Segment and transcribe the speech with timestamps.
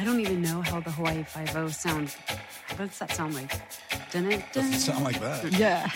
[0.00, 2.16] I don't even know how the Hawaii Five O sounds.
[2.76, 3.50] What does that sound like?
[4.10, 4.70] Dun it, dun.
[4.70, 5.52] Doesn't sound like that.
[5.58, 5.90] Yeah.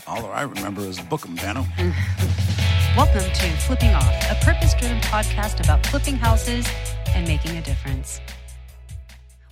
[0.06, 1.66] All I remember is Book 'em, Danno.
[2.96, 6.66] Welcome to Flipping Off, a purpose driven podcast about flipping houses
[7.08, 8.18] and making a difference.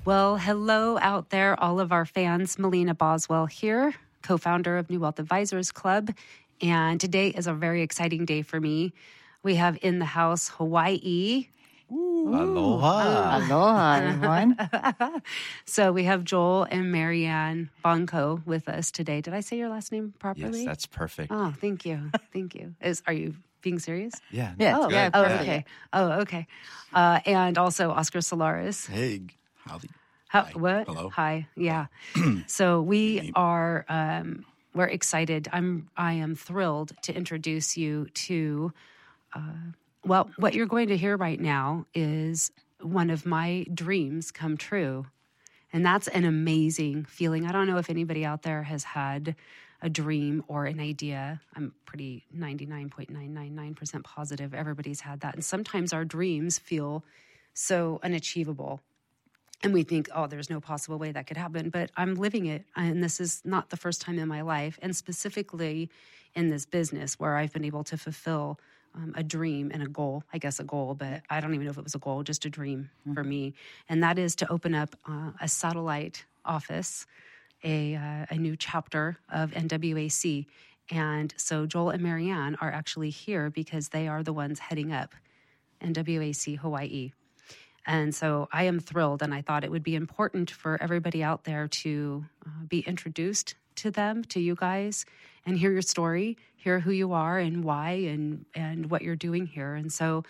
[0.06, 2.58] Well, hello out there, all of our fans.
[2.58, 3.92] Melina Boswell here,
[4.22, 6.10] co founder of New Wealth Advisors Club.
[6.62, 8.94] And today is a very exciting day for me.
[9.44, 11.48] We have in the house Hawaii.
[11.90, 13.36] Aloha.
[13.36, 14.56] Aloha, everyone.
[15.66, 19.20] So we have Joel and Marianne Bongco with us today.
[19.20, 20.60] Did I say your last name properly?
[20.60, 21.30] Yes, that's perfect.
[21.30, 22.10] Oh, thank you.
[22.32, 22.74] Thank you.
[22.80, 24.14] Is are you being serious?
[24.30, 24.54] Yeah.
[24.58, 25.64] Yeah, Oh, yeah, oh, okay.
[25.92, 26.46] Oh, okay.
[26.94, 28.88] Uh, and also Oscar Solares.
[28.88, 29.20] Hey,
[29.66, 29.90] howdy.
[30.28, 30.52] How, Hi.
[30.52, 30.86] what?
[30.86, 31.10] Hello.
[31.10, 31.46] Hi.
[31.54, 31.86] Yeah.
[32.46, 35.48] so we are um, we're excited.
[35.52, 38.72] I'm I am thrilled to introduce you to.
[39.34, 39.40] Uh,
[40.04, 45.06] well, what you're going to hear right now is one of my dreams come true.
[45.72, 47.46] And that's an amazing feeling.
[47.46, 49.34] I don't know if anybody out there has had
[49.82, 51.40] a dream or an idea.
[51.54, 55.34] I'm pretty 99.999% positive everybody's had that.
[55.34, 57.04] And sometimes our dreams feel
[57.54, 58.80] so unachievable.
[59.62, 61.70] And we think, oh, there's no possible way that could happen.
[61.70, 62.64] But I'm living it.
[62.76, 64.78] And this is not the first time in my life.
[64.80, 65.90] And specifically
[66.34, 68.58] in this business where I've been able to fulfill
[68.94, 71.70] um, a dream and a goal, I guess a goal, but I don't even know
[71.70, 73.54] if it was a goal, just a dream for me.
[73.88, 77.06] And that is to open up uh, a satellite office,
[77.62, 80.46] a, uh, a new chapter of NWAC.
[80.90, 85.14] And so Joel and Marianne are actually here because they are the ones heading up
[85.82, 87.12] NWAC Hawaii.
[87.86, 91.44] And so I am thrilled, and I thought it would be important for everybody out
[91.44, 95.04] there to uh, be introduced to them, to you guys,
[95.44, 99.46] and hear your story, hear who you are and why, and and what you're doing
[99.46, 99.74] here.
[99.74, 100.24] And so,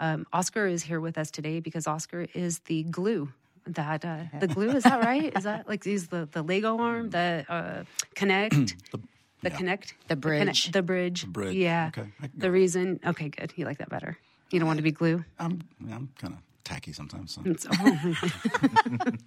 [0.00, 3.30] um, Oscar is here with us today because Oscar is the glue.
[3.66, 5.32] That uh, the glue is that right?
[5.36, 7.84] Is that like he's the the Lego arm, the uh,
[8.14, 8.54] connect,
[8.92, 9.00] the,
[9.42, 9.50] yeah.
[9.50, 10.70] connect, The bridge.
[10.72, 11.54] the bridge, The bridge.
[11.56, 13.00] Yeah, Okay, the reason.
[13.06, 13.52] Okay, good.
[13.56, 14.18] You like that better.
[14.50, 15.24] You don't want to be glue.
[15.38, 18.14] I'm, I'm kind of tacky sometimes, so It's- oh.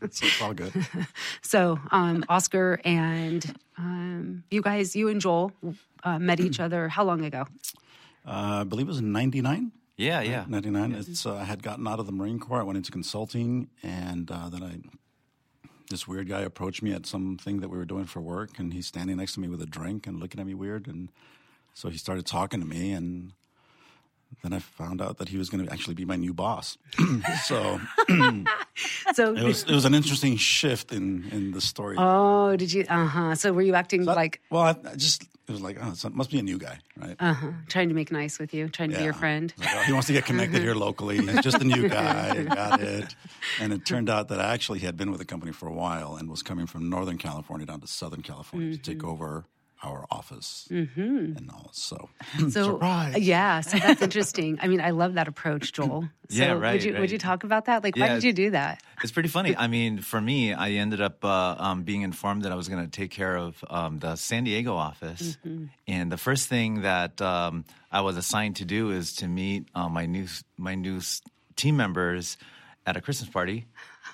[0.01, 0.73] it's, it's all good.
[1.41, 5.51] So, um, Oscar and um, you guys, you and Joel
[6.03, 7.45] uh, met each other how long ago?
[8.25, 9.71] Uh, I believe it was in 99.
[9.95, 10.45] Yeah, yeah.
[10.47, 10.91] 99.
[10.91, 12.59] It's, uh, I had gotten out of the Marine Corps.
[12.59, 14.79] I went into consulting, and uh, then I
[15.89, 18.87] this weird guy approached me at something that we were doing for work, and he's
[18.87, 20.85] standing next to me with a drink and looking at me weird.
[20.87, 21.09] And
[21.73, 23.31] so he started talking to me, and
[24.43, 26.77] then I found out that he was going to actually be my new boss.
[27.45, 27.79] so
[29.15, 31.95] So, it was it was an interesting shift in in the story.
[31.97, 32.85] oh, did you?
[32.89, 33.35] Uh huh.
[33.35, 36.13] So, were you acting But- like well, I, I just it was like oh, it
[36.13, 37.15] must be a new guy, right?
[37.19, 39.53] uh huh, trying to make nice with you, trying to be your friend?
[39.57, 41.17] Like, oh, he wants to get connected here locally.
[41.17, 42.43] He's just a new guy.
[42.43, 43.15] Got it.
[43.61, 46.15] And it turned out that I actually had been with the company for a while
[46.17, 49.45] and was coming from Northern California down to Southern California to take over
[49.83, 51.69] our office and all.
[51.73, 52.09] So,
[52.49, 53.17] So, surprise.
[53.19, 53.61] yeah.
[53.61, 54.57] So that's interesting.
[54.61, 56.09] I mean, I love that approach, Joel.
[56.29, 57.85] So Yeah, Would right, you would you talk about that?
[57.85, 58.83] Like, why did you do that?
[59.01, 59.55] It's pretty funny.
[59.55, 62.83] I mean, for me, I ended up uh, um, being informed that I was going
[62.83, 65.37] to take care of um, the San Diego office,
[65.87, 69.87] and the first thing that um, I was assigned to do is to meet uh,
[69.87, 70.27] my new
[70.57, 70.99] my new
[71.55, 72.35] team members
[72.85, 73.65] at a Christmas party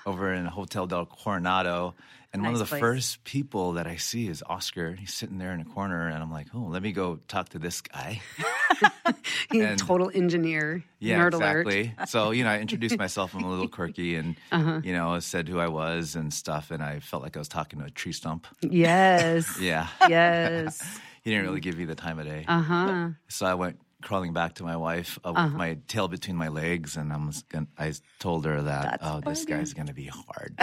[0.06, 1.94] over in Hotel del Coronado.
[2.34, 2.80] And one of the place.
[2.80, 4.92] first people that I see is Oscar.
[4.94, 7.58] He's sitting there in a corner, and I'm like, "Oh, let me go talk to
[7.60, 8.20] this guy."
[9.52, 10.82] He's a total engineer.
[10.98, 11.66] Yeah, nerd alert.
[11.68, 11.94] exactly.
[12.08, 13.34] So you know, I introduced myself.
[13.34, 14.80] I'm a little quirky, and Uh-huh.
[14.82, 16.70] you know, said who I was and stuff.
[16.72, 18.46] And I felt like I was talking to a tree stump.
[18.62, 19.56] Yes.
[19.60, 20.82] Yeah, Yes.
[21.22, 22.44] he didn't really give you the time of day.
[22.48, 23.08] Uh huh.
[23.28, 26.96] So I went crawling back to my wife uh, with my tail between my legs,
[26.96, 30.58] and I'm gonna, I told her that That's oh, this guy's gonna be hard.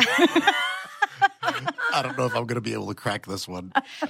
[1.94, 3.72] I don't know if I'm going to be able to crack this one.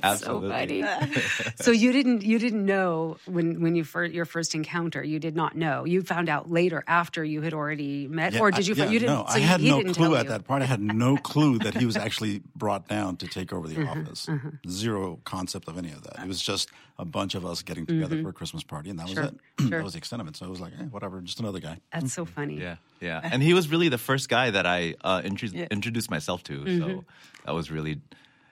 [0.00, 0.84] That's so funny.
[1.56, 5.36] so you didn't you didn't know when when you first your first encounter you did
[5.36, 8.74] not know you found out later after you had already met Yeah, or did you
[8.74, 10.30] I, yeah, you didn't no, so I had he no didn't clue at you.
[10.30, 10.62] that point.
[10.62, 14.28] I had no clue that he was actually brought down to take over the office.
[14.68, 16.18] Zero concept of any of that.
[16.20, 19.08] It was just a bunch of us getting together for a Christmas party, and that
[19.08, 19.14] Mm-hmm.
[19.14, 19.38] Sure, was it.
[19.60, 19.70] sure.
[19.70, 20.36] That was the extent of it.
[20.36, 21.78] So I was like, eh, whatever, just another guy.
[21.92, 22.60] That's so funny.
[22.60, 23.20] yeah, yeah.
[23.22, 25.66] And he was really the first guy that I uh, intro- Yeah.
[25.70, 26.47] introduced myself to.
[26.54, 26.80] Mm-hmm.
[26.80, 27.04] So
[27.44, 28.00] that was really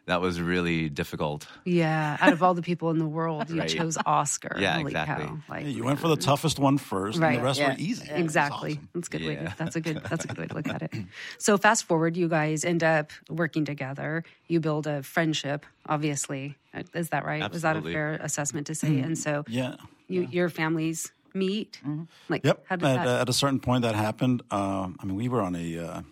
[0.06, 1.48] that was really difficult.
[1.64, 3.68] Yeah, out of all the people in the world, you Right.
[3.68, 4.56] chose Oscar.
[4.56, 5.26] Yeah, Holy exactly.
[5.26, 5.38] Cow.
[5.48, 7.70] Like, Yeah, you went for the toughest one first, Right, and the rest yeah.
[7.70, 8.08] were easy.
[8.08, 8.72] Exactly.
[8.74, 8.88] Awesome.
[8.94, 9.34] That's a good way.
[9.34, 10.00] To, that's a good.
[10.08, 10.94] That's a good way to look at it.
[11.38, 14.22] So fast forward, you guys end up working together.
[14.46, 15.66] You build a friendship.
[15.88, 16.54] Obviously,
[16.94, 17.50] is that right?
[17.52, 19.00] Was that a fair assessment to say?
[19.00, 19.74] And so Yeah.
[20.08, 21.80] you, your families meet?
[22.28, 22.64] Like, Yep.
[22.68, 23.06] how did at, that?
[23.08, 24.42] uh, at a certain point, that happened.
[24.52, 25.78] Um, I mean, we were on a.
[25.78, 26.02] Uh,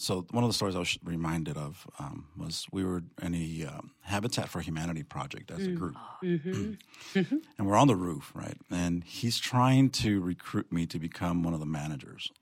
[0.00, 3.66] so one of the stories I was reminded of um, was we were in a
[3.66, 5.78] um, Habitat for Humanity project as a mm.
[5.78, 6.16] group, ah.
[6.24, 6.50] mm-hmm.
[6.50, 6.78] Mm.
[7.12, 7.36] Mm-hmm.
[7.58, 8.56] and we're on the roof, right?
[8.70, 12.32] And he's trying to recruit me to become one of the managers.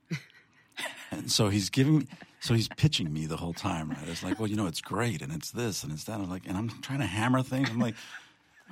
[1.11, 2.07] and so he's giving me,
[2.39, 4.07] so he's pitching me the whole time, right?
[4.07, 6.13] It's like, well, you know, it's great, and it's this, and it's that.
[6.13, 7.69] I'm like, and I'm trying to hammer things.
[7.69, 7.95] I'm like,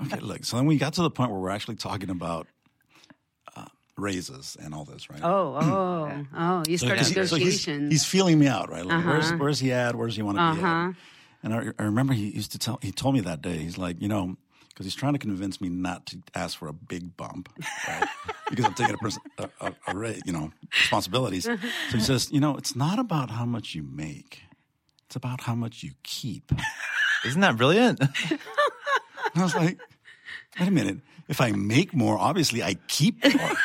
[0.06, 0.46] okay, look.
[0.46, 2.48] So then we got to the point where we're actually talking about
[3.98, 5.22] raises and all this, right?
[5.24, 6.64] oh, oh, oh!
[6.68, 7.92] You started Because he- so he's, negotiations.
[7.92, 8.86] he's feeling me out, right?
[8.86, 9.10] Like, Uh-huh.
[9.10, 9.96] where's where's he at?
[9.96, 10.96] Where's he want to be at?
[11.44, 12.80] And I, I remember he used to tell.
[12.82, 13.58] He told me that day.
[13.58, 14.36] He's like, you know,
[14.70, 17.50] because he's trying to convince me not to ask for a big bump,
[17.88, 18.08] right?
[18.50, 21.46] because I'm taking a, pers- a, a, a ra- you know, responsibilities.
[21.46, 21.58] So
[21.92, 24.42] he says, you know, it's not about how much you make;
[25.06, 26.52] it's about how much you keep.
[27.26, 28.00] Isn't that brilliant?
[28.00, 28.40] And
[29.36, 29.80] I was like,
[30.60, 30.98] wait a minute.
[31.28, 33.52] If I make more, obviously I keep more.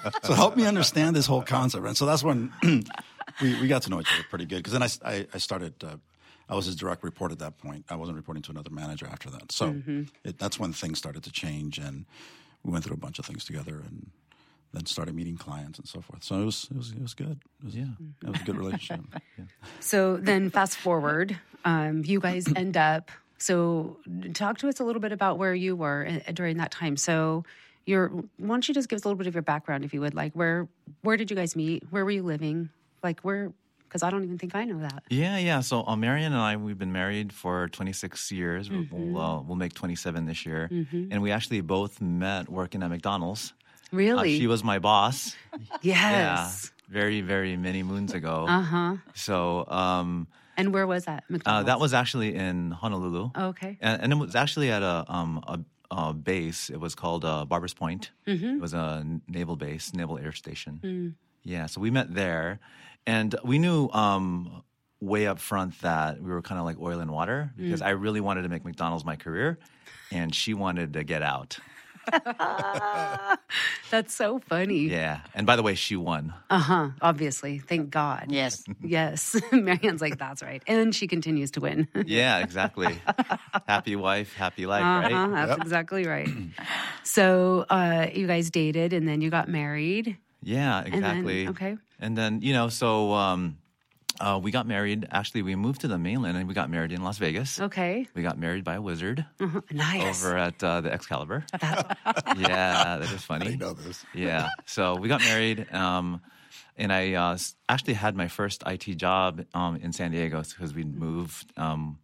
[0.22, 1.86] so help me understand this whole concept.
[1.86, 4.58] And so that's when we, we got to know each other pretty good.
[4.58, 5.96] Because then I, I, I started, uh,
[6.48, 7.84] I was his direct report at that point.
[7.88, 9.52] I wasn't reporting to another manager after that.
[9.52, 9.80] So
[10.24, 11.78] it, that's when things started to change.
[11.78, 12.06] And
[12.62, 14.10] we went through a bunch of things together and
[14.72, 16.24] then started meeting clients and so forth.
[16.24, 17.40] So it was, it was, it was good.
[17.60, 17.84] It was, Yeah.
[18.22, 19.04] It was a good relationship.
[19.80, 23.10] So then, fast forward, um, you guys end up.
[23.38, 23.96] So,
[24.34, 26.96] talk to us a little bit about where you were uh, during that time.
[26.96, 27.44] So,
[27.86, 30.00] your why don't you just give us a little bit of your background, if you
[30.00, 30.14] would?
[30.14, 30.68] Like, where
[31.02, 31.84] where did you guys meet?
[31.90, 32.70] Where were you living?
[33.02, 33.52] Like, where?
[33.88, 35.02] Because I don't even think I know that.
[35.10, 35.60] Yeah, yeah.
[35.60, 38.70] So uh, Marion and I, we've been married for 26 years.
[38.70, 40.70] We'll- We'll, uh, we'll make 27 this year.
[41.10, 43.52] And we actually both met working at McDonald's.
[43.52, 44.38] Uh, Really?
[44.38, 45.36] she was my boss.
[45.82, 45.82] yes.
[45.82, 46.50] Yeah,
[46.88, 48.46] very, very many moons ago.
[48.48, 48.96] Uh huh.
[49.14, 50.26] So um,
[50.56, 51.24] And where was that?
[51.44, 53.30] uh, that was actually in Honolulu.
[53.34, 53.76] Oh, okay.
[53.82, 55.60] and, and it was actually at a um a,
[55.92, 56.70] a base.
[56.70, 58.10] It was called uh, Barbers Point.
[58.26, 58.56] Mm-hmm.
[58.56, 60.80] It was a naval base, naval air station.
[60.82, 61.14] Mm.
[61.44, 62.60] Yeah, so we met there,
[63.06, 64.62] and we knew um
[65.00, 67.86] way up front that we were kind of like oil and water because Mm.
[67.86, 69.58] I really wanted to make McDonald's my career,
[70.12, 71.58] and she wanted to get out.
[73.90, 74.88] That's so funny.
[74.88, 76.32] Yeah, and by the way, she won.
[76.48, 76.88] Uh huh.
[77.02, 78.26] Obviously, thank God.
[78.30, 78.64] Yes.
[78.82, 79.36] Yes.
[79.52, 81.88] Marianne's like, that's right, and she continues to win.
[82.06, 82.98] Yeah, exactly.
[83.68, 85.46] happy wife, happy life, Uh-huh, right?
[85.46, 86.28] that's exactly right.
[87.04, 90.16] so uh, you guys dated, and then you got married.
[90.42, 91.48] Yeah, then- exactly.
[91.48, 91.76] okay.
[92.00, 93.58] And then, you know, so um,
[94.22, 95.06] uh, we got married.
[95.10, 97.60] Actually, we moved to the mainland and we got married in Las Vegas.
[97.60, 98.06] Okay.
[98.14, 99.60] We got married by a wizard Uh-huh.
[99.70, 100.24] Nice.
[100.24, 101.44] over at uh, the Excalibur.
[101.62, 103.52] yeah, that is funny.
[103.52, 104.04] I know this.
[104.14, 104.48] Yeah.
[104.66, 105.66] So we got married.
[105.72, 106.20] Um,
[106.76, 107.36] and I uh,
[107.68, 111.98] actually had my first IT job um, in San Diego because we moved um,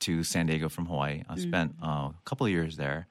[0.00, 1.22] to San Diego from Hawaii.
[1.28, 3.06] I spent uh, a couple of years there.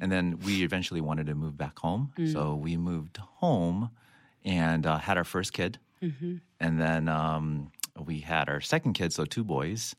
[0.00, 2.12] And then we eventually wanted to move back home.
[2.32, 3.90] So we moved home
[4.44, 5.78] and uh, had our first kid.
[6.60, 9.94] And then um, we had our second kid, so two boys.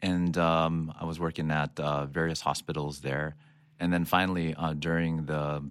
[0.00, 3.36] And um, I was working at uh, various hospitals there.
[3.78, 5.62] And then finally, uh, during the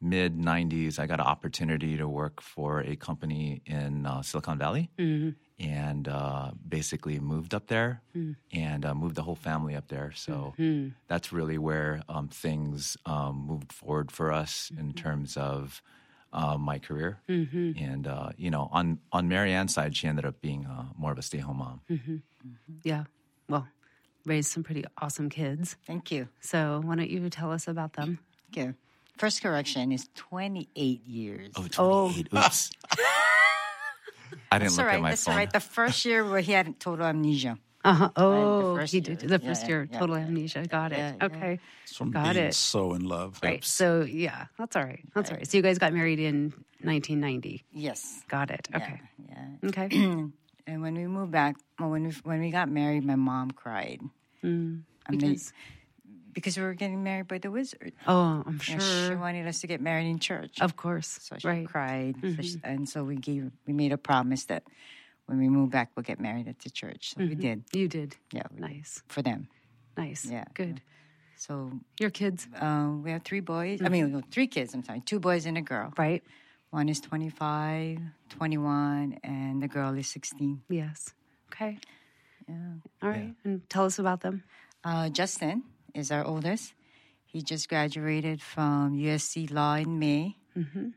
[0.00, 4.90] mid 90s, I got an opportunity to work for a company in uh, Silicon Valley
[5.58, 8.02] and uh, basically moved up there
[8.52, 10.12] and uh, moved the whole family up there.
[10.14, 10.54] So
[11.08, 15.80] that's really where um, things um, moved forward for us in terms of
[16.36, 17.18] uh, my career.
[17.28, 21.18] And, uh, you know, on, on Marianne's side, she ended up being uh, more of
[21.18, 21.80] a stay home mom.
[22.84, 23.04] yeah.
[23.48, 23.66] Well,
[24.24, 25.76] raised some pretty awesome kids.
[25.86, 26.28] Thank you.
[26.40, 28.18] So why don't you tell us about them?
[28.52, 28.74] Okay.
[29.16, 31.52] First correction is 28 years.
[31.56, 31.66] Oh,
[32.12, 32.28] 28.
[32.36, 32.70] Oops.
[34.52, 34.94] I didn't that's look all right.
[34.96, 35.32] at my That's phone.
[35.32, 35.52] all right.
[35.52, 37.58] The first year where he had total amnesia.
[37.86, 38.10] Uh huh.
[38.16, 39.14] Oh, first he year.
[39.16, 39.88] did the first yeah, year.
[39.90, 40.24] yeah, total yeah.
[40.24, 40.66] amnesia.
[40.66, 40.98] Got it.
[40.98, 41.26] Yeah, yeah.
[41.26, 41.60] okay.
[41.94, 42.54] From Got being it.
[42.54, 43.38] so in love.
[43.42, 43.62] Right.
[43.64, 45.04] So yeah, that's all right.
[45.14, 45.46] That's all right.
[45.48, 46.52] So you guys got married in
[46.82, 47.64] 1990.
[47.70, 48.22] Yes.
[48.28, 48.68] Got it.
[48.74, 49.00] Okay.
[49.28, 49.68] Yeah.
[49.70, 49.88] Okay.
[50.68, 54.00] And when we moved back, well, when we when we got married, my mom cried
[54.42, 55.52] I mean, Because
[56.34, 57.92] because we were getting married by the wizard.
[58.06, 59.08] oh, I'm And sure.
[59.08, 60.60] she wanted us to get married in church.
[60.60, 61.18] Of course.
[61.22, 61.66] So she right.
[61.66, 64.64] cried, So she- and so we gave we made a promise that
[65.26, 67.14] when we move back, we'll get married at the church.
[67.14, 67.64] So we did.
[67.72, 68.16] You did.
[68.32, 68.60] Yeah, did.
[68.60, 69.02] Nice.
[69.08, 69.48] for them.
[69.96, 70.24] Nice.
[70.24, 70.80] Yeah, Good.
[71.38, 73.80] So Your kids, um, we have three boys.
[73.84, 74.72] I mean, three kids.
[74.72, 75.92] I'm sorry, two boys and a girl.
[75.98, 76.22] right?
[76.70, 77.98] One is 25,
[78.30, 80.62] 21, and the girl is 16.
[80.68, 81.12] Yes.
[81.52, 81.78] Okay.
[82.48, 82.54] Yeah.
[83.02, 83.34] All right.
[83.44, 84.44] And tell us about them.
[84.84, 85.62] Uh, Justin
[85.94, 86.74] is our oldest.
[87.24, 90.36] He just graduated from USC Law in May.
[90.56, 90.88] Mm-hmm.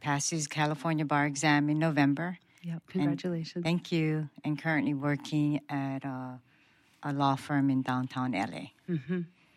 [0.00, 2.38] Passed his California bar exam in November.
[2.64, 2.72] Yep.
[2.72, 3.62] And Congratulations.
[3.62, 4.28] Thank you.
[4.42, 6.32] And currently working at uh,
[7.02, 8.96] a law firm in downtown LA.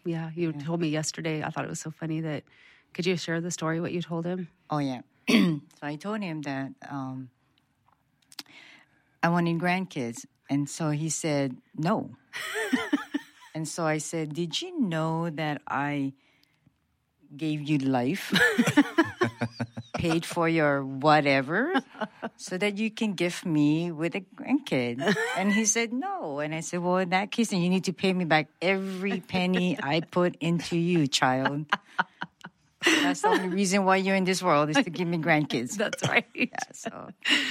[0.05, 0.31] yeah.
[0.35, 1.41] You told me yesterday.
[1.41, 2.43] I thought it was so funny that.
[2.93, 3.79] Could you share the story?
[3.79, 4.47] What you told him?
[4.69, 5.01] Oh yeah.
[5.29, 7.29] so I told him that um,
[9.21, 10.25] I wanted grandkids.
[10.49, 12.11] And so he said, no.
[13.55, 16.13] and so I said, Did you know that I
[17.35, 18.33] gave you life?
[19.97, 21.73] paid for your whatever
[22.37, 25.01] so that you can gift me with a grandkid.
[25.35, 26.39] And he said, no.
[26.39, 29.19] And I said, well, in that case, then you need to pay me back every
[29.21, 31.65] penny I put into you, child.
[32.85, 35.75] That's the only reason why you're in this world is to give me grandkids.
[35.75, 36.25] That's right.
[36.33, 37.09] Yeah, so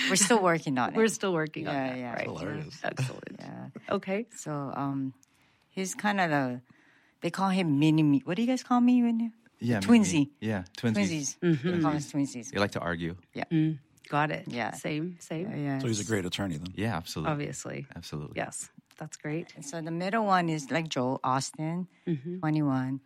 [0.08, 0.96] we're still working on it.
[0.96, 1.98] We're still working on Yeah, that.
[1.98, 2.12] yeah.
[2.14, 2.24] Right.
[2.30, 2.78] Hilarious.
[2.82, 3.36] Excellent.
[3.40, 3.66] yeah.
[3.90, 4.26] Okay.
[4.36, 5.12] So um,
[5.68, 6.60] he's kind of the.
[7.22, 8.22] They call him mini me.
[8.24, 9.30] What do you guys call me when you?
[9.58, 10.30] Yeah, me- Twinsy.
[10.40, 10.94] Yeah, twinsies.
[10.94, 11.38] Twinsies.
[11.38, 11.70] Mm-hmm.
[11.70, 12.52] They call us twinsies.
[12.52, 13.16] You like to argue?
[13.32, 13.44] Yeah.
[13.50, 13.78] Mm.
[14.08, 14.44] Got it.
[14.46, 14.72] Yeah.
[14.72, 15.16] Same.
[15.18, 15.50] Same.
[15.52, 15.78] Oh, yeah.
[15.78, 16.72] So he's a great attorney then.
[16.74, 17.32] Yeah, absolutely.
[17.32, 17.86] Obviously.
[17.96, 18.34] Absolutely.
[18.36, 18.68] Yes.
[18.98, 19.52] That's great.
[19.56, 22.38] And so the middle one is like Joel Austin, mm-hmm.
[22.38, 23.00] 21.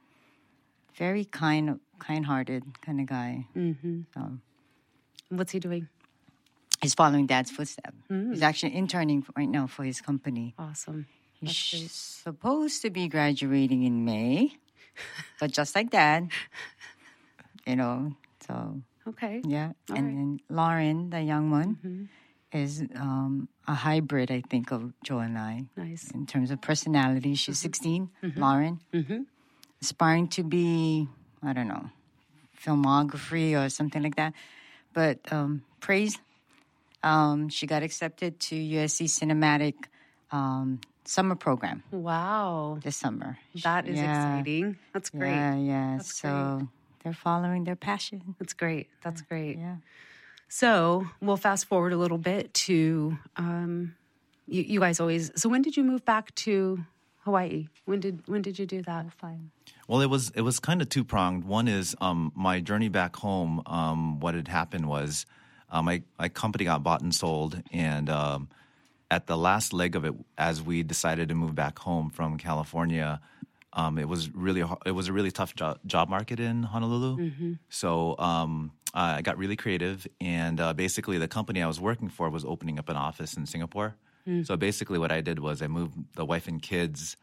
[0.95, 3.47] Very kind, kind-hearted kind of guy.
[3.57, 4.35] Mm-hmm.
[5.31, 5.89] What's he doing?
[6.83, 7.97] He's following Dad's footsteps.
[8.11, 8.31] Mm.
[8.33, 10.55] He's actually interning right now for his company.
[10.59, 11.07] Awesome.
[11.41, 14.59] He's supposed to be graduating in May,
[15.41, 16.31] but just like Dad,
[17.67, 18.15] you know.
[18.47, 19.43] So Okay.
[19.47, 21.79] yeah, and then Lauren, the young one,
[22.53, 25.65] is um, a hybrid, I think, of Joe and I.
[25.77, 26.11] Nice.
[26.13, 27.35] in terms of personality.
[27.35, 28.81] She's 16, Lauren.
[29.83, 31.09] Aspiring to be,
[31.43, 31.91] I don't know,
[32.63, 34.35] filmography or something like that.
[34.93, 36.19] But um, praise,
[37.03, 39.75] um, she got accepted to USC Cinematic
[40.31, 42.79] um, summer program Wow.
[42.83, 43.39] this summer.
[43.63, 44.11] That is Yeah.
[44.39, 44.77] exciting.
[44.93, 45.35] That's great.
[45.35, 45.97] Yeah, yeah.
[45.97, 46.69] That's so
[47.03, 48.35] they're following their passion.
[48.39, 48.89] That's great.
[49.03, 49.57] That's great.
[49.59, 49.77] Yeah.
[50.49, 53.95] So we'll fast forward a little bit to um,
[54.47, 55.31] you, you guys always.
[55.41, 56.85] So when did you move back to
[57.25, 57.69] Hawaii?
[57.85, 59.13] When did when did you do that?
[59.13, 59.51] Fine.
[59.89, 61.45] Well, it was it was kind of two pronged.
[61.45, 63.63] One is um, my journey back home.
[63.67, 65.25] Um, what had happened was
[65.71, 68.49] uh, my my company got bought and sold, and um,
[69.11, 73.21] at the last leg of it, as we decided to move back home from California,
[73.73, 77.57] um, it was really it was a really tough job, job market in Honolulu.
[77.69, 82.31] So um, I got really creative, and uh, basically the company I was working for
[82.31, 83.97] was opening up an office in Singapore.
[84.45, 87.17] So basically, what I did was I moved the wife and kids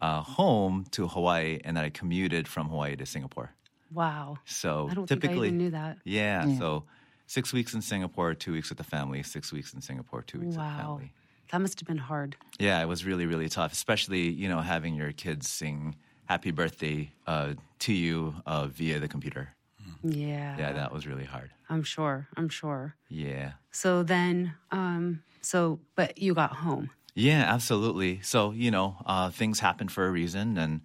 [0.00, 3.50] uh, home to Hawaii, and then I commuted from Hawaii to Singapore.
[3.92, 4.38] Wow.
[4.46, 5.98] So I don't typically, think I even knew that.
[6.04, 6.84] Yeah, So
[7.26, 9.22] six weeks in Singapore, two weeks with the family.
[9.22, 11.12] Six weeks in Singapore, two weeks with the family.
[11.50, 12.36] That must have been hard.
[12.58, 17.12] Yeah, it was really really tough, especially you know having your kids sing "Happy Birthday"
[17.26, 19.54] uh, to you uh, via the computer.
[20.02, 20.56] Yeah.
[20.58, 21.50] Yeah, that was really hard.
[21.68, 22.28] I'm sure.
[22.36, 22.94] I'm sure.
[23.08, 23.52] Yeah.
[23.70, 26.90] So then, um, so but you got home.
[27.14, 28.20] Yeah, absolutely.
[28.22, 30.56] So, you know, uh, things happen for a reason.
[30.56, 30.82] And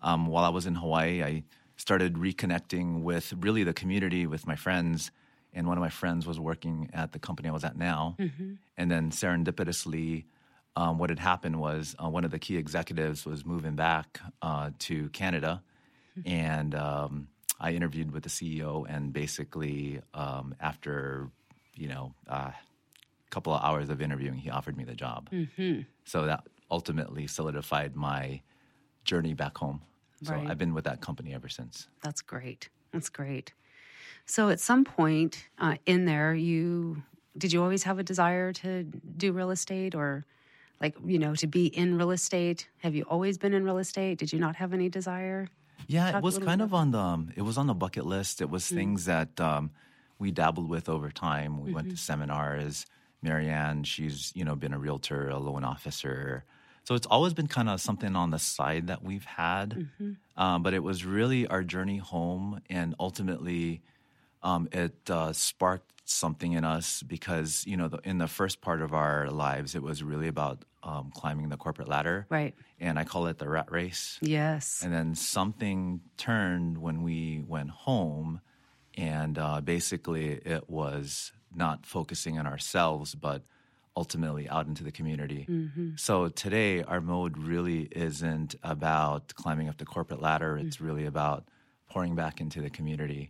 [0.00, 1.42] um, while I was in Hawaii, I
[1.76, 5.10] started reconnecting with really the community, with my friends.
[5.52, 8.16] And one of my friends was working at the company I was at now.
[8.76, 10.24] And then serendipitously,
[10.76, 14.70] um, what had happened was uh, one of the key executives was moving back uh,
[14.80, 15.62] to Canada.
[16.24, 17.28] And um,
[17.60, 21.30] I interviewed with the CEO, and basically, um, after,
[21.74, 22.50] you know, uh,
[23.30, 25.30] couple of hours of interviewing, he offered me the job.
[26.04, 28.42] So that ultimately solidified my
[29.04, 29.80] journey back home.
[30.22, 30.48] So Right.
[30.48, 31.88] I've been with that company ever since.
[32.02, 32.68] That's great.
[32.92, 33.54] That's great.
[34.26, 37.02] So at some point uh, in there, you
[37.36, 38.84] did you always have a desire to
[39.16, 40.24] do real estate or
[40.80, 42.68] like you know to be in real estate?
[42.78, 44.18] Have you always been in real estate?
[44.18, 45.48] Did you not have any desire?
[45.86, 48.06] Yeah, Talk it was kind bit of on the um, it was on the bucket
[48.06, 48.40] list.
[48.40, 49.70] It was things that um,
[50.18, 51.60] we dabbled with over time.
[51.60, 52.86] We went to seminars.
[53.22, 56.44] Marianne, she's you know been a realtor, a loan officer.
[56.84, 59.88] So it's always been kind of something on the side that we've had.
[60.36, 63.82] Um, but it was really our journey home, and ultimately,
[64.42, 68.80] um, it uh, sparked something in us because you know the, in the first part
[68.82, 72.54] of our lives, it was really about um, climbing the corporate ladder, Right.
[72.80, 74.18] and I call it the rat race.
[74.20, 74.80] Yes.
[74.82, 78.40] And then something turned when we went home,
[78.98, 83.42] and uh, basically it was not focusing on ourselves, but
[83.96, 85.46] ultimately out into the community.
[85.96, 91.44] So today, our mode really isn't about climbing up the corporate ladder, it's really about
[91.92, 93.24] pouring back into the community.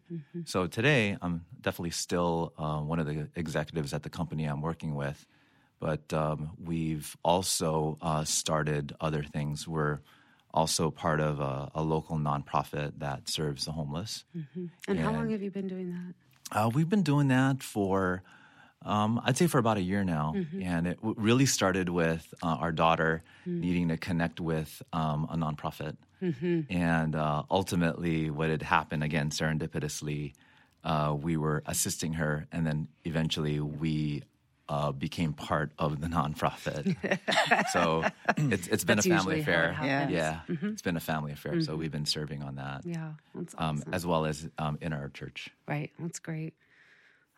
[0.45, 4.95] So today, I'm definitely still uh, one of the executives at the company I'm working
[4.95, 5.19] with.
[5.81, 6.38] But um,
[6.71, 9.66] we've also uh, started other things.
[9.66, 9.99] We're
[10.54, 14.25] also part of a, a local nonprofit that serves the homeless.
[14.87, 16.12] And how long have you been doing that?
[16.57, 18.23] Uh, we've been doing that for,
[18.84, 22.46] um, I'd say, for about a year now, and it w- really started with uh,
[22.46, 25.96] our daughter needing to connect with um, a nonprofit,
[26.70, 30.32] and uh, ultimately, what had happened again serendipitously.
[30.84, 34.22] uh, we were assisting her, and then eventually we
[34.68, 36.96] uh, became part of the nonprofit.
[37.72, 38.04] so
[38.36, 39.72] it's it's been a family usually how it affair.
[39.72, 40.12] happens.
[40.12, 40.40] Yeah,
[40.72, 41.60] it's been a family affair.
[41.60, 45.08] So we've been serving on that, Yeah, that's um, as well as um, in our
[45.10, 45.50] church.
[45.68, 46.54] right, that's great.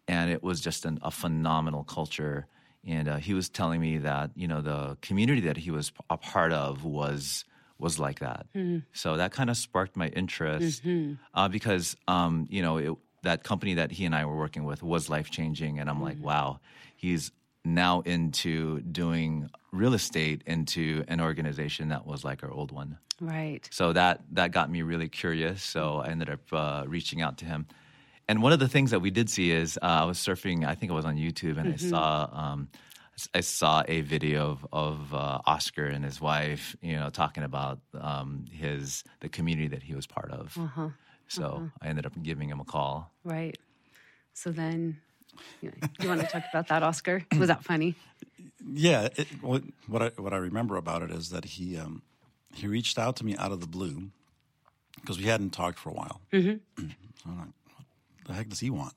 [0.08, 2.48] And it was just an, a phenomenal culture.
[2.86, 6.18] And uh, he was telling me that, you know, the community that he was a
[6.18, 7.46] part of was
[7.80, 8.46] was like that.
[8.94, 10.82] So that kind of sparked my interest
[11.34, 12.94] uh, because, um, you know, it,
[13.24, 15.80] that company that he and I were working with was life changing.
[15.80, 16.60] And I'm like, wow,
[16.96, 17.32] he's
[17.66, 22.98] now into doing real estate into an organization that was like our old one.
[23.22, 23.68] Right.
[23.72, 25.64] So that that got me really curious.
[25.64, 27.68] So I ended up uh, reaching out to him.
[28.34, 30.66] And one of the things that we did see is uh, I was surfing.
[30.66, 32.68] I think it was on YouTube, and I saw um,
[33.32, 37.78] I saw a video of, of uh, Oscar and his wife, you know, talking about
[37.94, 40.58] um, his the community that he was part of.
[41.28, 43.12] So I ended up giving him a call.
[43.24, 43.56] Right.
[44.34, 44.98] So then,
[45.62, 47.24] you, you want to talk about that, Oscar?
[47.38, 47.94] Was that funny?
[48.68, 52.02] Yeah, it, what, what I what I remember about it is that he um,
[52.52, 54.10] he reached out to me out of the blue
[55.00, 56.20] because we hadn't talked for a while.
[56.34, 56.88] Mm-hmm.
[57.24, 57.63] So I'm like, what
[58.34, 58.94] the heck does he want?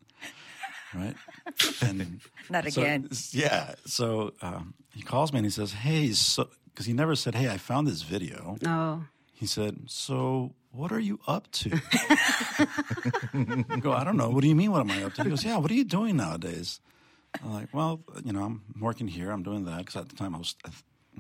[0.95, 1.17] Right?
[1.83, 2.21] And
[2.51, 3.09] Not so- again.
[3.33, 3.75] yeah.
[3.87, 7.49] So um, he calls me and he says, "Hey, so because he never said, hey,
[7.51, 11.71] I found this video." Oh, He said, "So what are you up to?"
[12.59, 14.31] I go, "I don't know.
[14.31, 14.71] What do you mean?
[14.73, 15.59] What am I up to?" He goes, "Yeah.
[15.59, 16.81] What are you doing nowadays?"
[17.43, 19.31] I'm like, "Well, you know, I'm working here.
[19.31, 20.55] I'm doing that because at the time I was,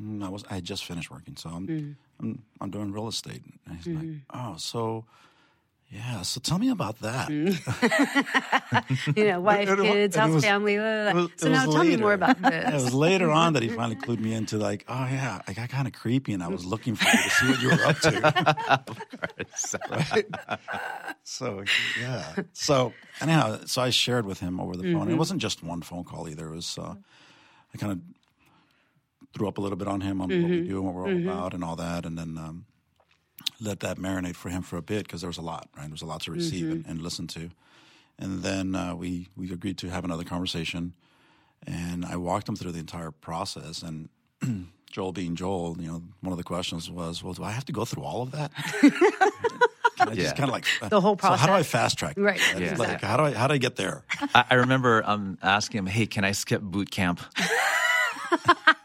[0.00, 1.94] mm, I was, I had just finished working, so I'm, mm.
[2.20, 4.38] I'm, I'm doing real estate." And he's like, mm-hmm.
[4.52, 5.04] "Oh, so."
[5.88, 7.30] Yeah, so tell me about that.
[9.16, 10.76] you know, wife, And it kids, house, was- family.
[10.76, 13.62] blah, blah, was- so now tell me more about Yeah, it was later on that
[13.62, 16.48] he finally clued me into like, oh yeah, I got kind of creepy, and I
[16.48, 18.84] was looking for you to see what you were up to.
[19.90, 20.26] Right?
[21.22, 21.64] So
[22.00, 22.34] yeah.
[22.52, 25.10] So anyhow, so I shared with him over the phone.
[25.10, 26.48] It wasn't just one phone call either.
[26.48, 26.94] It was uh,
[27.74, 28.00] I kind of
[29.34, 31.16] threw up a little bit on him on what we do and what we're all
[31.22, 32.66] about and all that, and then um,
[33.60, 35.84] let that marinate for him for a bit because there was a lot, right?
[35.84, 37.50] There was a lot to receive and, and listen to,
[38.18, 40.94] and then uh, we we agreed to have another conversation,
[41.66, 44.08] and I walked him through the entire process and.
[44.92, 47.72] Joel being Joel, you know, one of the questions was, "Well, do I have to
[47.72, 48.50] go through all of that?"
[49.96, 50.22] Can I Yeah.
[50.22, 52.14] just kind of like The whole So how do I fast track?
[52.16, 53.06] Right, Like, exactly.
[53.08, 54.04] how do I how do I get there?
[54.34, 57.20] I, I remember um, asking him, "Hey, can I skip boot camp?"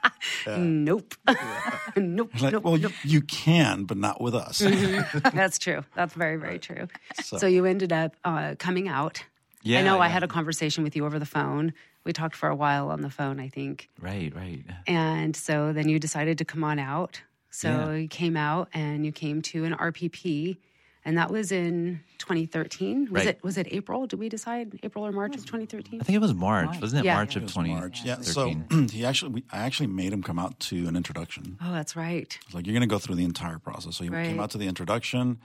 [0.48, 1.16] Nope.
[1.96, 2.32] nope.
[2.42, 2.64] Like, nope.
[2.64, 2.92] well, nope.
[3.04, 4.60] you, you can, but not with us.
[5.34, 5.84] That's true.
[5.96, 6.88] That's very, very true.
[7.24, 9.24] So, So- you ended up uh, coming out.
[9.64, 11.74] Yeah, I Yeah, know I had a conversation with you over the phone.
[12.04, 13.90] We talked for a while on the phone, I think.
[14.02, 14.64] Right, right.
[14.88, 17.22] And so then you decided to come on out.
[17.52, 17.92] So Yeah.
[17.94, 20.58] you came out and you came to an RPP
[21.06, 23.06] and that was in 2013.
[23.12, 23.28] Was Right.
[23.28, 24.06] it was it April?
[24.08, 26.02] Did we decide April or March of 2013?
[26.02, 27.06] I think it was March, wasn't it?
[27.06, 27.16] Yeah.
[27.16, 28.06] March It of 2013.
[28.06, 28.22] Yeah.
[28.22, 28.54] So
[28.92, 31.58] he actually, we, I actually made him come out to an introduction.
[31.62, 32.38] Oh, that's right.
[32.46, 33.96] It's like you're going to go through the entire process.
[33.98, 34.28] So he Right.
[34.28, 35.40] came out to the introduction,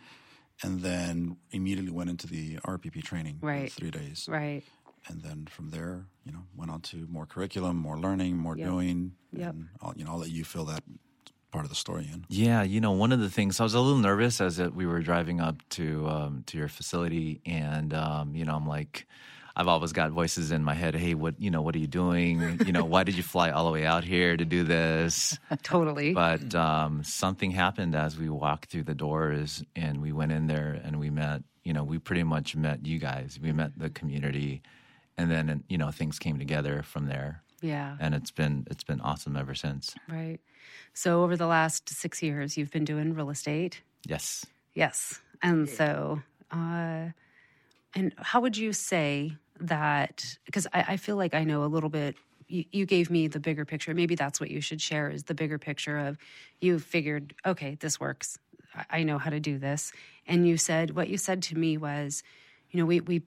[0.63, 3.39] and then immediately went into the RPP training.
[3.41, 3.71] Right.
[3.73, 4.27] Three days.
[4.29, 4.63] Right.
[5.09, 8.67] And then from there, you know, went on to more curriculum, more learning, more Yep.
[8.69, 9.13] doing.
[9.33, 9.51] Yep.
[9.55, 10.83] And I'll, you know, I'll let you fill that
[11.57, 12.27] part of the story in.
[12.29, 14.85] Yeah, you know, one of the things I was a little nervous as it, we
[14.85, 19.07] were driving up to um, to your facility, and um, you know, I'm like,
[19.57, 20.95] I've always got voices in my head.
[20.95, 22.61] Hey, what you know, what are you doing?
[22.67, 25.39] You know, why did you fly all the way out here to do this?
[25.63, 26.13] Totally.
[26.13, 30.79] But um, something happened as we walked through the doors, and we went in there,
[30.85, 31.43] and we met.
[31.65, 33.41] You know, we pretty much met you guys.
[33.43, 34.61] We met the community,
[35.17, 37.97] and then you know, things came together from there, yeah.
[37.99, 39.95] and it's been it's been awesome ever since.
[40.07, 40.39] Right.
[40.97, 43.83] So over the last six years, you've been doing real estate.
[44.07, 44.47] Yes.
[44.73, 45.21] Yes.
[45.43, 47.11] And so, uh,
[47.95, 50.25] and how would you say that?
[50.47, 52.17] Because I, I feel like I know a little bit.
[52.49, 53.93] You, you gave me the bigger picture.
[53.93, 56.17] Maybe that's what you should share is the bigger picture of
[56.63, 58.39] you figured, okay, this works.
[58.75, 59.93] I, I know how to do this.
[60.27, 62.23] And you said, what you said to me was,
[62.71, 63.21] you know, we, we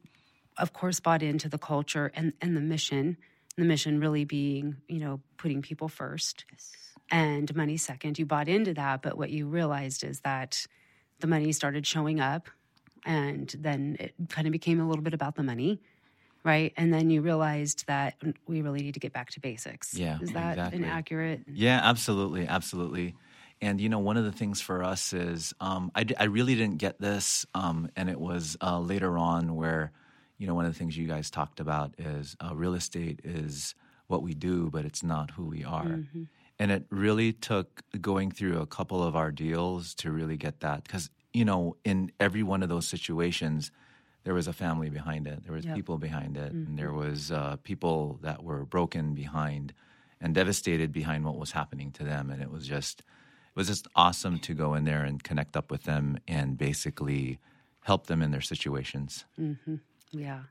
[0.57, 3.15] of course bought into the culture and, and the mission,
[3.57, 6.45] the mission really being, you know, putting people first
[7.11, 8.19] and money second.
[8.19, 10.65] You bought into that, but what you realized is that
[11.19, 12.49] the money started showing up
[13.05, 15.79] and then it kind of became a little bit about the money
[16.43, 18.15] right and then you realized that
[18.47, 20.79] we really need to get back to basics Yeah, is that exactly.
[20.79, 23.15] an accurate Yeah, absolutely, absolutely.
[23.61, 26.55] And you know, one of the things for us is um, I, d- I really
[26.55, 29.91] didn't get this, um, and it was uh, later on where
[30.37, 33.75] you know one of the things you guys talked about is uh, real estate is
[34.07, 36.01] what we do, but it's not who we are.
[36.59, 40.83] And it really took going through a couple of our deals to really get that.
[40.83, 43.71] Because you know in every one of those situations
[44.25, 45.43] there was a family behind it.
[45.43, 45.75] There was Yep.
[45.75, 46.51] people behind it.
[46.51, 49.73] And there was uh, people that were broken behind
[50.19, 52.29] and devastated behind what was happening to them.
[52.29, 55.71] And it was just it was just awesome to go in there and connect up
[55.71, 57.39] with them and basically
[57.81, 59.23] help them in their situations.
[60.11, 60.41] Yeah.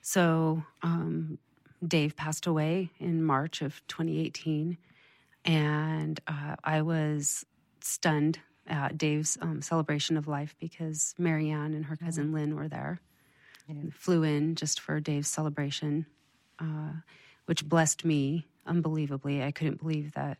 [0.00, 1.38] So um,
[1.86, 4.78] dave passed away in march of 2018
[5.46, 7.44] and uh, i was
[7.80, 13.00] stunned at dave's um, celebration of life because marianne and her cousin lynn were there
[13.92, 16.06] flew in just for dave's celebration
[16.58, 16.92] uh,
[17.46, 20.38] which blessed me unbelievably i couldn't believe that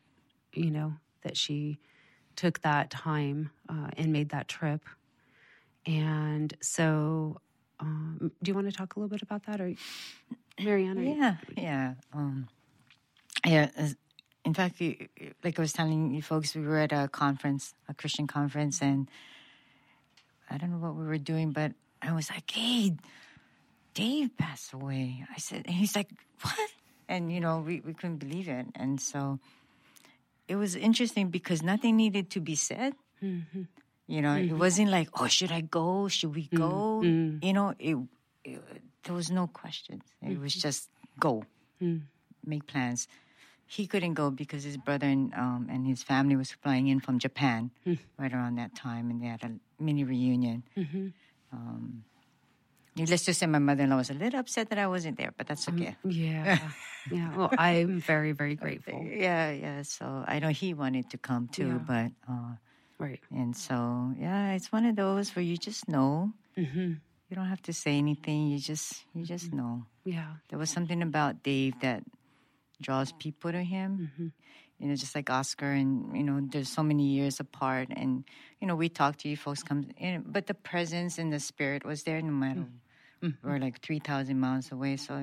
[0.52, 0.92] you know
[1.22, 1.78] that she
[2.34, 4.82] took that time uh, and made that trip
[5.86, 7.40] and so
[7.80, 9.72] um, do you want to talk a little bit about that or
[10.60, 11.94] marianne are you- Yeah, yeah.
[12.12, 12.48] Um,
[13.44, 13.70] yeah.
[14.46, 14.80] In fact,
[15.42, 19.10] like I was telling you folks, we were at a conference, a Christian conference, and
[20.48, 22.94] I don't know what we were doing, but I was like, "Hey,
[23.92, 26.10] Dave passed away." I said, and he's like,
[26.42, 26.70] "What?"
[27.08, 29.42] And you know, we we couldn't believe it, and so
[30.46, 32.94] it was interesting because nothing needed to be said.
[33.18, 33.66] Mm-hmm.
[34.06, 34.62] You know, it mm-hmm.
[34.62, 36.06] wasn't like, "Oh, should I go?
[36.06, 37.42] Should we go?" Mm-hmm.
[37.42, 37.98] You know, it,
[38.46, 38.62] it
[39.02, 40.06] there was no questions.
[40.22, 40.86] It was just
[41.18, 41.42] go,
[42.46, 43.10] make plans.
[43.66, 47.18] He couldn't go because his brother and um, and his family was flying in from
[47.18, 47.70] Japan
[48.18, 49.52] right around that time, and they had a
[49.82, 50.62] mini reunion.
[51.52, 52.04] Um,
[52.96, 55.68] let's just say my mother-in-law was a little upset that I wasn't there, but that's
[55.68, 55.96] okay.
[56.04, 56.70] yeah
[57.12, 59.82] yeah well i'm very very grateful Yeah, yeah.
[59.82, 61.86] So I know he wanted to come too, Yeah.
[61.86, 62.54] but uh,
[62.98, 66.32] right and so yeah, it's one of those where you just know.
[67.28, 68.48] You don't have to say anything.
[68.48, 69.86] You just you just know.
[70.06, 72.02] yeah There was something about Dave that
[72.80, 74.10] draws people to him.
[74.78, 78.24] You know, just like Oscar, and you know, there's so many years apart, and
[78.60, 81.84] you know, we talk to you folks come, in, but the presence and the spirit
[81.84, 82.66] was there no matter.
[83.42, 85.14] We're like three thousand miles away, so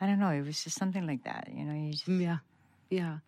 [0.00, 0.30] I don't know.
[0.30, 1.48] It was just something like that.
[1.52, 2.38] You know, you just Yeah,
[2.88, 3.18] yeah.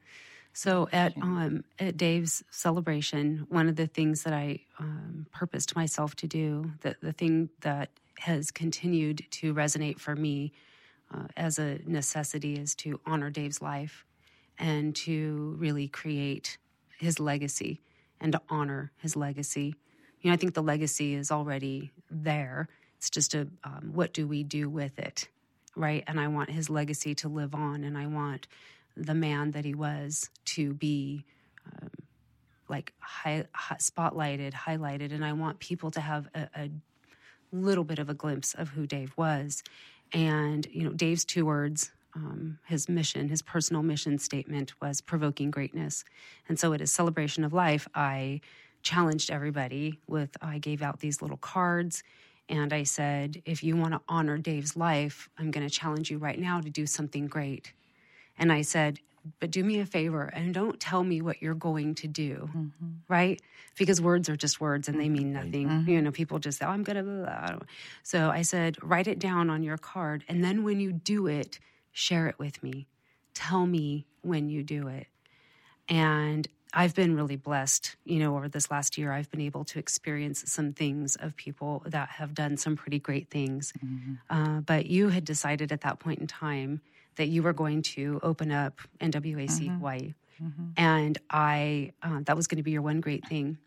[0.52, 6.16] So at um, at Dave's celebration, one of the things that I um, purposed myself
[6.16, 10.52] to do, the the thing that has continued to resonate for me
[11.12, 14.04] uh, as a necessity, is to honor Dave's life
[14.58, 16.58] and to really create
[16.98, 17.80] his legacy
[18.20, 19.74] and to honor his legacy.
[20.20, 22.68] You know, I think the legacy is already there.
[22.98, 25.28] It's just a um, what do we do with it,
[25.74, 26.04] right?
[26.06, 28.46] And I want his legacy to live on, and I want
[28.96, 31.24] the man that he was to be
[31.66, 31.90] um,
[32.68, 36.70] like high, high, spotlighted, highlighted, and I want people to have a, a
[37.52, 39.62] little bit of a glimpse of who Dave was.
[40.12, 41.92] And you know, Dave's two words.
[42.14, 46.04] Um, his mission, his personal mission statement was provoking greatness.
[46.48, 48.40] And so at his celebration of life, I
[48.82, 52.02] challenged everybody with I gave out these little cards
[52.50, 56.18] and I said, if you want to honor Dave's life, I'm going to challenge you
[56.18, 57.72] right now to do something great.
[58.36, 58.98] And I said,
[59.38, 62.88] but do me a favor and don't tell me what you're going to do, mm-hmm.
[63.08, 63.40] right?
[63.78, 65.68] Because words are just words and they mean nothing.
[65.68, 65.90] Mm-hmm.
[65.90, 67.60] You know, people just say, oh, I'm going to.
[68.02, 70.24] So I said, write it down on your card.
[70.28, 71.58] And then when you do it,
[71.92, 72.86] share it with me.
[73.34, 75.06] Tell me when you do it.
[75.88, 79.12] And I've been really blessed, you know, over this last year.
[79.12, 83.28] I've been able to experience some things of people that have done some pretty great
[83.28, 83.72] things.
[83.84, 84.12] Mm-hmm.
[84.30, 86.80] Uh, but you had decided at that point in time
[87.20, 89.74] that you were going to open up NWAC mm-hmm.
[89.74, 90.14] Hawaii.
[90.42, 90.68] Mm-hmm.
[90.78, 93.58] And I, uh, that was going to be your one great thing.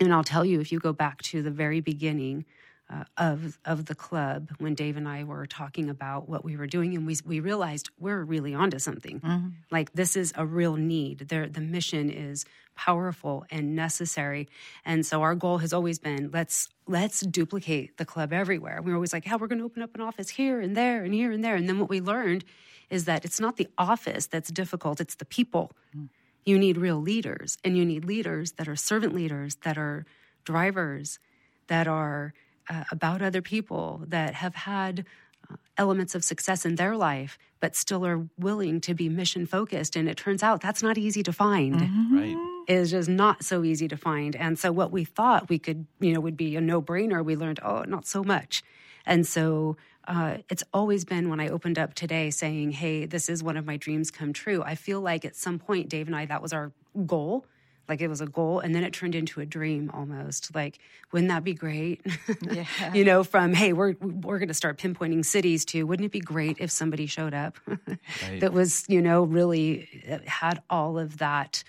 [0.00, 2.46] And I'll tell you, if you go back to the very beginning
[2.92, 6.66] uh, of of the club, when Dave and I were talking about what we were
[6.66, 9.20] doing, and we we realized we're really onto something.
[9.20, 9.48] Mm-hmm.
[9.70, 11.20] Like this is a real need.
[11.28, 14.48] There, the mission is powerful and necessary.
[14.84, 18.80] And so our goal has always been let's let's duplicate the club everywhere.
[18.82, 21.04] We are always like, how we're going to open up an office here and there
[21.04, 21.54] and here and there.
[21.54, 22.44] And then what we learned
[22.90, 25.72] is that it's not the office that's difficult; it's the people.
[25.96, 26.08] Mm.
[26.44, 30.04] You need real leaders, and you need leaders that are servant leaders, that are
[30.44, 31.20] drivers,
[31.68, 32.34] that are
[32.68, 35.04] uh, about other people, that have had
[35.50, 39.96] uh, elements of success in their life, but still are willing to be mission focused.
[39.96, 41.76] And it turns out that's not easy to find.
[41.76, 42.16] Mm-hmm.
[42.16, 42.48] Right.
[42.68, 44.36] Is just not so easy to find.
[44.36, 47.34] And so what we thought we could, you know, would be a no brainer, we
[47.34, 48.62] learned, oh, not so much.
[49.04, 53.42] And so uh, it's always been when I opened up today saying, hey, this is
[53.42, 54.62] one of my dreams come true.
[54.62, 56.72] I feel like at some point, Dave and I, that was our
[57.06, 57.46] goal
[57.88, 60.54] like it was a goal and then it turned into a dream almost.
[60.54, 60.78] Like
[61.12, 62.04] wouldn't that be great?
[62.50, 62.92] Yeah.
[62.92, 66.20] you know from hey we're we're going to start pinpointing cities to wouldn't it be
[66.20, 68.40] great if somebody showed up right.
[68.40, 71.62] that was you know really uh, had all of that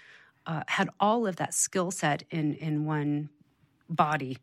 [0.46, 3.30] uh, had all of that skill set in in one
[3.90, 4.38] body?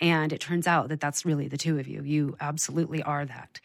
[0.00, 2.02] And it turns out that that's really the two of you.
[2.02, 3.60] You absolutely are that.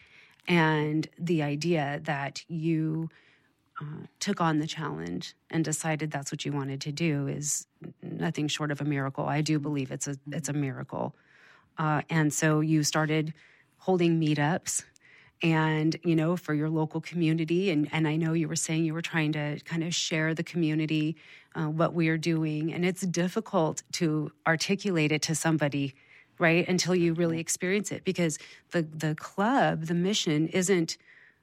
[0.47, 3.09] And the idea that you
[3.81, 7.67] uh, took on the challenge and decided that's what you wanted to do is
[8.01, 9.25] nothing short of a miracle.
[9.25, 11.15] I do believe it's a it's a miracle.
[11.77, 13.33] Uh, and so you started
[13.79, 14.85] holding meetups
[15.43, 17.69] and you know for your local community.
[17.69, 20.43] And and I know you were saying you were trying to kind of share the
[20.43, 21.17] community
[21.53, 22.73] uh, what we are doing.
[22.73, 25.95] And it's difficult to articulate it to somebody
[26.39, 28.37] right until you really experience it because
[28.71, 30.97] the the club the mission isn't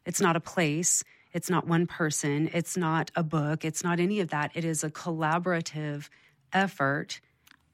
[0.05, 4.21] it's not a place it's not one person, it's not a book, it's not any
[4.21, 4.51] of that.
[4.55, 6.09] It is a collaborative
[6.53, 7.21] effort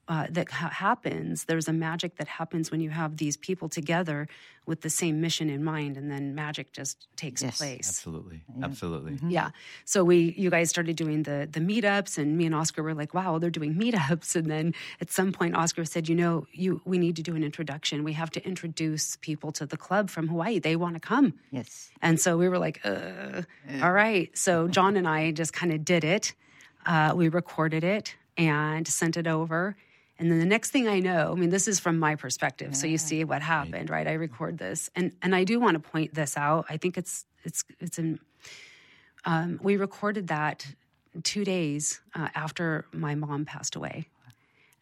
[0.08, 1.44] uh, that ha- happens.
[1.44, 4.26] There's a magic that happens when you have these people together
[4.64, 7.88] with the same mission in mind, and then magic just takes yes, place.
[7.88, 8.64] Absolutely, yeah.
[8.64, 9.12] absolutely.
[9.12, 9.30] Mm-hmm.
[9.30, 9.50] Yeah.
[9.84, 13.12] So we, you guys started doing the the meetups, and me and Oscar were like,
[13.12, 16.98] "Wow, they're doing meetups." And then at some point, Oscar said, "You know, you we
[16.98, 18.02] need to do an introduction.
[18.02, 20.58] We have to introduce people to the club from Hawaii.
[20.58, 21.90] They want to come." Yes.
[22.00, 23.42] And so we were like, uh,
[23.82, 26.32] "All right." So John and I just kind of did it.
[26.86, 29.76] Uh, we recorded it and sent it over
[30.18, 32.68] and then the next thing I know, I mean, this is from my perspective.
[32.68, 32.76] Yeah.
[32.76, 34.07] So you see what happened, right.
[34.07, 34.09] right?
[34.09, 36.66] I record this, and and I do want to point this out.
[36.68, 38.18] I think it's it's it's in.
[39.24, 40.66] Um, we recorded that
[41.22, 44.09] two days uh, after my mom passed away,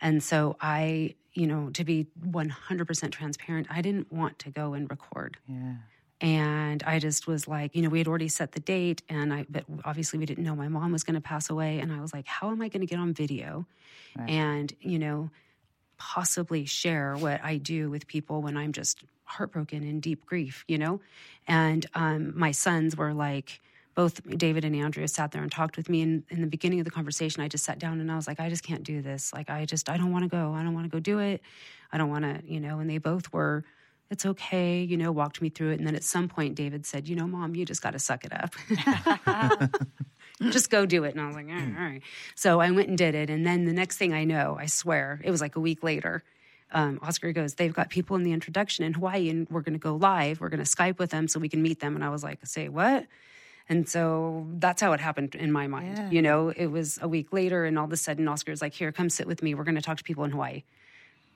[0.01, 4.51] and so I, you know, to be one hundred percent transparent, I didn't want to
[4.51, 5.38] go and record.
[5.49, 5.75] Yeah
[6.20, 9.46] and I just was like, you know, we had already set the date, and I,
[9.48, 12.12] but obviously we didn't know my mom was going to pass away, and I was
[12.12, 13.66] like, how am I going to get on video,
[14.16, 14.31] right.
[14.31, 15.31] and you know,
[15.98, 20.79] possibly share what I do with people when I'm just heartbroken and deep grief, you
[20.79, 21.00] know,
[21.46, 23.61] and um, my sons were like.
[23.94, 26.02] Both David and Andrea sat there and talked with me.
[26.02, 28.38] And in the beginning of the conversation, I just sat down and I was like,
[28.38, 29.33] I just can't do this.
[29.33, 30.52] Like, I just, I don't want to go.
[30.52, 31.40] I don't want to go do it.
[31.90, 32.79] I don't want to, you know.
[32.79, 33.64] And they both were
[34.11, 35.79] it's okay, you know, walked me through it.
[35.79, 38.25] And then at some point, David said, you know, mom, you just got to suck
[38.25, 38.55] it up.
[40.51, 41.12] just go do it.
[41.12, 42.03] And I was like, all right, all right.
[42.35, 43.31] So I went and did it.
[43.31, 46.23] And then the next thing I know, I swear, it was like a week later.
[46.73, 49.79] Um, Oscar goes, they've got people in the introduction in Hawaii and we're going to
[49.79, 50.40] go live.
[50.40, 51.95] We're going to Skype with them so we can meet them.
[51.95, 53.07] And I was like, say what?
[53.69, 55.97] And so that's how it happened in my mind.
[55.97, 56.11] Yeah.
[56.11, 58.92] You know, it was a week later, and all of a sudden, Oscar's like, here,
[58.92, 59.55] come sit with me.
[59.55, 60.62] We're going to talk to people in Hawaii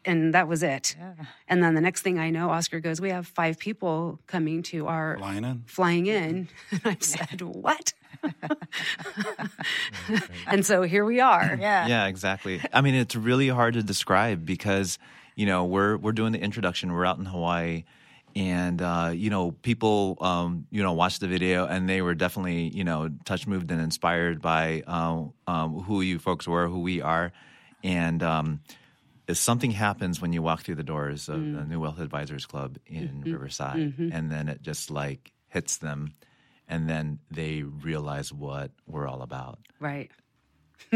[0.04, 0.96] and that was it.
[0.98, 1.12] Yeah.
[1.48, 4.86] And then the next thing I know, Oscar goes, "We have five people coming to
[4.86, 7.92] our flying in." Flying in, and I said, "What?"
[10.46, 11.56] and so here we are.
[11.60, 12.60] Yeah, yeah, exactly.
[12.72, 14.98] I mean, it's really hard to describe because
[15.36, 16.92] you know we're we're doing the introduction.
[16.92, 17.84] We're out in Hawaii.
[18.36, 22.68] And uh, you know, people um, you know watched the video, and they were definitely
[22.68, 27.02] you know touch moved and inspired by uh, um, who you folks were, who we
[27.02, 27.32] are,
[27.82, 28.60] And um,
[29.30, 31.54] if something happens when you walk through the doors of Mm.
[31.58, 33.32] the New Wealth Advisors Club in Mm-hmm.
[33.32, 36.14] Riverside, and then it just like hits them,
[36.68, 39.58] and then they realize what we're all about.
[39.80, 40.10] Right.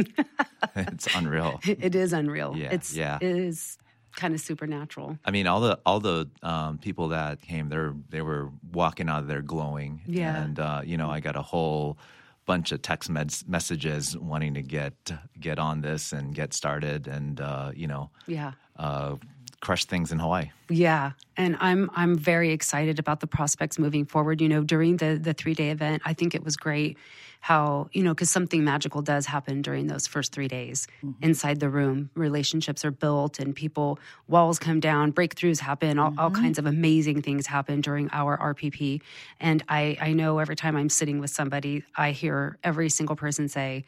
[0.77, 1.61] it's unreal.
[1.65, 2.55] It is unreal.
[2.57, 3.19] Yeah, It's yeah.
[3.21, 3.79] it is
[4.17, 5.19] kind of supernatural.
[5.25, 9.21] I mean, all the all the um, people that came, they're they were walking out
[9.21, 10.01] of there glowing.
[10.07, 10.43] Yeah.
[10.43, 11.99] and uh, you know, I got a whole
[12.47, 14.95] bunch of text med- messages wanting to get
[15.41, 18.53] get on this and get started, and uh, you know, Yeah.
[18.77, 19.17] uh,
[19.65, 20.51] crush things in Hawaii.
[20.69, 24.41] Yeah, and I'm I'm very excited about the prospects moving forward.
[24.41, 26.99] You know, during the the three day event, I think it was great
[27.41, 31.23] how you know because something magical does happen during those first three days mm-hmm.
[31.23, 32.09] inside the room.
[32.15, 33.99] Relationships are built, and people
[34.29, 36.43] walls come down, breakthroughs happen, all, all mm-hmm.
[36.43, 39.01] kinds of amazing things happen during our RPP.
[39.41, 43.49] And I I know every time I'm sitting with somebody, I hear every single person
[43.49, 43.85] say.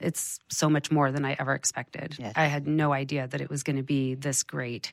[0.00, 2.16] It's so much more than I ever expected.
[2.18, 2.32] Yes.
[2.36, 4.92] I had no idea that it was going to be this great.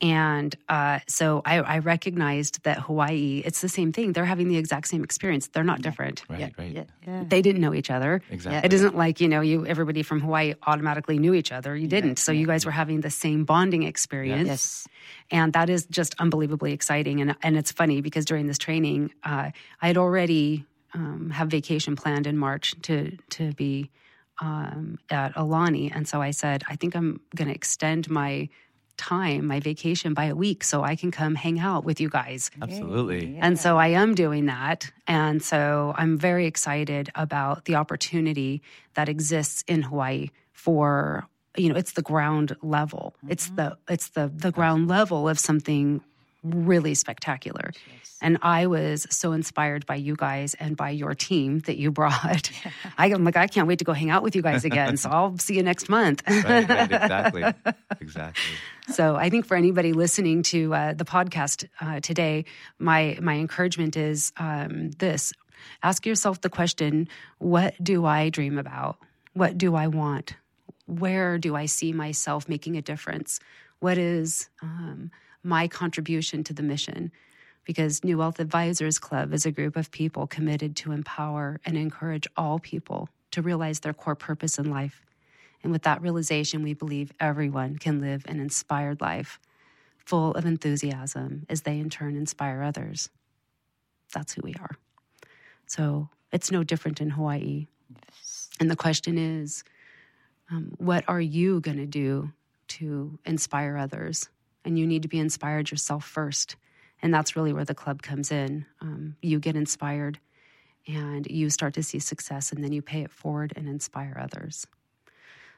[0.00, 4.12] And uh, so I, I recognized that Hawaii, it's the same thing.
[4.12, 5.48] They're having the exact same experience.
[5.48, 6.24] They're not different.
[6.28, 6.72] Right, yeah, right.
[6.72, 7.24] yeah, yeah.
[7.26, 8.20] They didn't know each other.
[8.30, 8.66] Exactly.
[8.66, 11.74] It isn't like, you know, you everybody from Hawaii automatically knew each other.
[11.74, 12.18] You didn't.
[12.18, 14.48] So you guys were having the same bonding experience.
[14.48, 14.88] Yes.
[15.30, 17.20] And that is just unbelievably exciting.
[17.20, 21.96] And and it's funny because during this training, uh, I had already um, have vacation
[21.96, 23.90] planned in March to to be
[24.40, 28.48] um, at Aulani, and so I said, I think I'm going to extend my
[28.96, 32.50] time, my vacation by a week, so I can come hang out with you guys.
[32.62, 33.38] Absolutely.
[33.40, 34.90] And so I am doing that.
[35.06, 38.62] And so I'm very excited about the opportunity
[38.94, 43.14] that exists in Hawaii for you know, it's the ground level.
[43.28, 46.00] It's the it's the the ground level of something
[46.44, 47.72] really spectacular.
[48.20, 52.50] And I was so inspired by you guys and by your team that you brought.
[52.98, 54.96] I, am like, I can't wait to go hang out with you guys again.
[54.96, 56.22] So I'll see you next month.
[56.28, 57.44] right, right, exactly,
[58.00, 58.42] exactly.
[58.88, 62.44] So I think for anybody listening to uh, the podcast uh, today,
[62.78, 65.32] my my encouragement is um, this:
[65.82, 68.98] ask yourself the question, "What do I dream about?
[69.32, 70.34] What do I want?
[70.86, 73.40] Where do I see myself making a difference?
[73.80, 75.10] What is um,
[75.44, 77.12] my contribution to the mission?"
[77.64, 82.26] Because New Wealth Advisors Club is a group of people committed to empower and encourage
[82.36, 85.02] all people to realize their core purpose in life.
[85.62, 89.40] And with that realization, we believe everyone can live an inspired life,
[90.04, 93.08] full of enthusiasm as they in turn inspire others.
[94.12, 94.76] That's who we are.
[95.66, 97.66] So it's no different in Hawaii.
[98.60, 99.64] And the question is
[100.50, 102.30] um, what are you going to do
[102.68, 104.28] to inspire others?
[104.64, 106.56] And you need to be inspired yourself first.
[107.02, 108.64] And that's really where the club comes in.
[108.80, 110.18] Um, you get inspired
[110.86, 114.66] and you start to see success, and then you pay it forward and inspire others.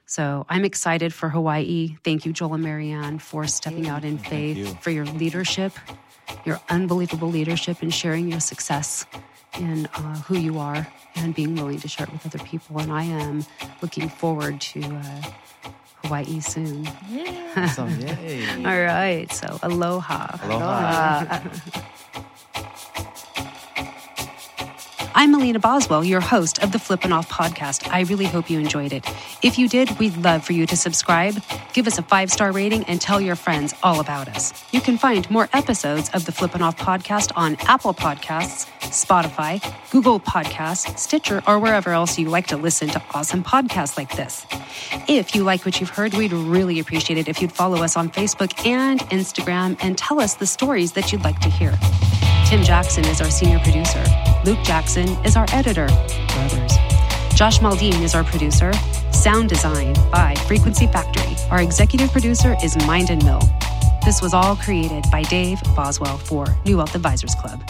[0.04, 1.96] So I'm excited for Hawaii.
[2.04, 5.72] Thank you, Joel and Mary Ann, for stepping out in faith, for your leadership,
[6.44, 9.04] your unbelievable leadership, and sharing your success
[9.58, 12.78] in uh, who you are and being willing to share it with other people.
[12.78, 13.44] And I am
[13.82, 15.22] looking forward to uh,
[16.06, 16.86] Hawaii soon.
[17.56, 18.00] Awesome.
[18.00, 18.46] Yay.
[18.64, 19.26] All right.
[19.32, 20.38] So aloha.
[20.44, 21.40] Aloha.
[25.18, 27.90] I'm Melina Boswell, your host of the Flippin' Off podcast.
[27.90, 29.02] I really hope you enjoyed it.
[29.42, 31.42] If you did, we'd love for you to subscribe,
[31.72, 34.52] give us a five star rating, and tell your friends all about us.
[34.72, 40.20] You can find more episodes of the Flippin' Off podcast on Apple Podcasts, Spotify, Google
[40.20, 44.46] Podcasts, Stitcher, or wherever else you like to listen to awesome podcasts like this.
[45.08, 48.10] If you like what you've heard, we'd really appreciate it if you'd follow us on
[48.10, 51.76] Facebook and Instagram and tell us the stories that you'd like to hear.
[52.46, 54.04] Tim Jackson is our senior producer.
[54.44, 55.86] Luke Jackson is our editor.
[55.86, 56.72] Brothers.
[57.34, 58.72] Josh Maldine is our producer.
[59.12, 61.36] Sound design by Frequency Factory.
[61.50, 63.42] Our executive producer is Mind and Mill.
[64.04, 67.60] This was all created by Dave Boswell for New Wealth Advisors Club.